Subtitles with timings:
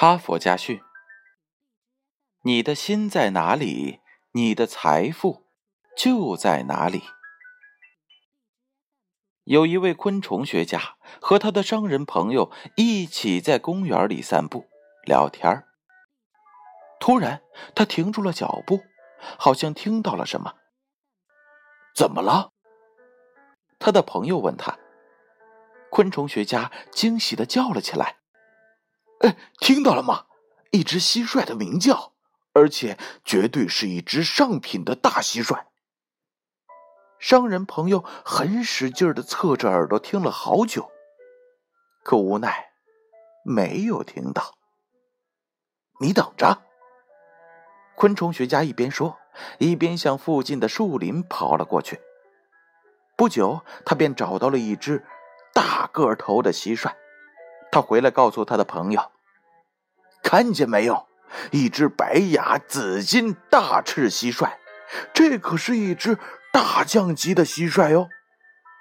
[0.00, 0.80] 哈佛家训：
[2.42, 3.98] 你的心在哪里，
[4.30, 5.48] 你的财富
[5.96, 7.02] 就在哪里。
[9.42, 14.68] 有一位昆虫学家和他的商人朋友一起在公园里散步
[15.02, 15.64] 聊天
[17.00, 17.42] 突然，
[17.74, 18.78] 他停住了脚步，
[19.36, 20.54] 好像听到了什么。
[21.96, 22.52] 怎么了？
[23.80, 24.78] 他的朋友问他。
[25.90, 28.17] 昆虫学家惊喜的叫了起来
[29.20, 30.26] ：“哎，听到了吗？
[30.70, 32.12] 一只蟋蟀的鸣叫，
[32.52, 35.64] 而且绝对是一只上品的大蟋蟀。”
[37.18, 40.90] 商人朋友很使劲的侧着耳朵听了好久，
[42.04, 42.70] 可无奈
[43.44, 44.54] 没有听到。
[46.00, 46.62] 你等着！
[47.96, 49.18] 昆虫学家一边说，
[49.58, 52.00] 一边向附近的树林跑了过去。
[53.16, 55.04] 不久，他便找到了一只。
[55.52, 56.94] 大个头的蟋蟀，
[57.70, 59.12] 他回来告诉他的朋友
[60.22, 61.06] ：“看见没有，
[61.50, 64.50] 一只白牙紫金大翅蟋蟀，
[65.12, 66.18] 这可是一只
[66.52, 68.08] 大将级的蟋蟀哟！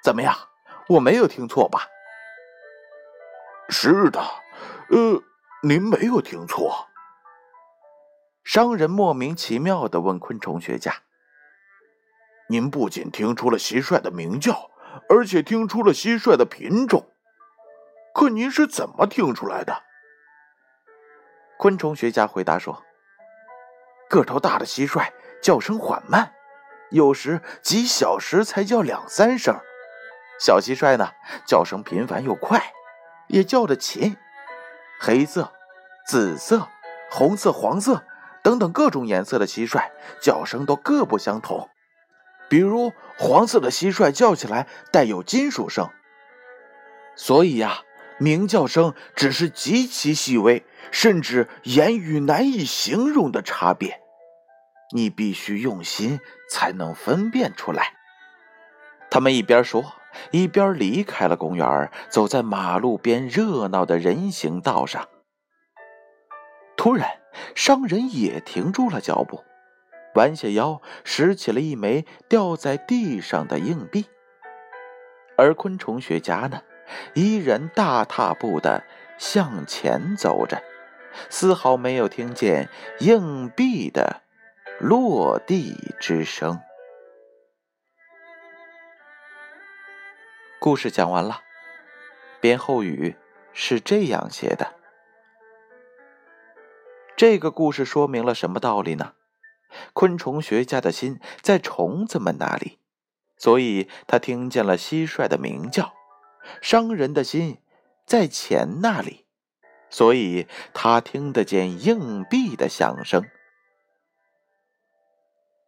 [0.04, 0.36] 怎么样，
[0.90, 1.88] 我没有听错吧
[3.70, 4.22] ？”“是的，
[4.90, 5.22] 呃，
[5.64, 6.88] 您没有听错。”
[8.46, 10.94] 商人莫名其妙的问昆虫学家
[12.48, 14.72] ：“您不仅听出了蟋蟀的鸣叫？”
[15.10, 17.12] 而且听出了蟋蟀的品种，
[18.18, 19.84] 可您是怎么听出来的？
[21.60, 22.84] 昆虫学家回答说
[24.10, 26.34] ：“个头大的蟋蟀叫声缓慢，
[26.90, 29.58] 有时几小时才叫两三声；
[30.40, 31.12] 小蟋蟀呢，
[31.46, 32.74] 叫声频繁又快，
[33.28, 34.18] 也叫得勤。
[35.00, 35.54] 黑色、
[36.08, 36.68] 紫色、
[37.12, 38.04] 红色、黄色
[38.42, 41.70] 等等各种颜色的蟋蟀叫声都各不相同。”
[42.50, 45.92] 比如黄色的蟋蟀叫起来带有金属声，
[47.16, 47.84] 所以呀，
[48.20, 54.00] 鸣叫声只是极其细微，甚至言语难以形容的差别，
[54.94, 56.20] 你必须用心
[56.50, 57.94] 才能分辨出来。
[59.10, 59.84] 他们一边说，
[60.32, 65.08] 一边离开了公园，走在马路边热闹的人行道上。
[66.76, 67.20] 突然，
[67.56, 69.44] 商人也停住了脚步。
[70.16, 74.06] 弯下腰，拾起了一枚掉在地上的硬币。
[75.38, 76.62] 而昆虫学家呢，
[77.14, 78.84] 依然大踏步的
[79.18, 80.62] 向前走着，
[81.30, 84.22] 丝毫没有听见硬币的
[84.80, 86.62] 落地之声。
[90.60, 91.42] 故事讲完了，
[92.42, 93.16] 编后语
[93.54, 94.76] 是这样写的。
[97.16, 99.14] 这个故事说明了什么道理呢？
[99.94, 102.80] 昆虫学家的心在虫子们那里，
[103.38, 105.94] 所以他听见了蟋蟀的鸣叫；
[106.62, 107.58] 商人的心
[108.06, 109.26] 在钱那里，
[109.90, 113.24] 所以他听得见硬币的响声。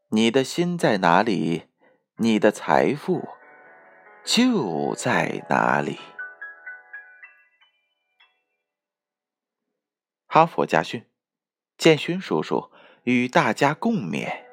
[0.10, 1.68] 你的心在哪里，
[2.18, 3.28] 你的财富
[4.24, 6.00] 就在哪里。
[10.28, 11.06] 哈佛家训，
[11.78, 12.72] 建勋叔叔。
[13.04, 14.49] 与大家共勉。